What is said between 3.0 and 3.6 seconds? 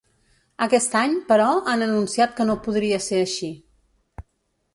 ser així.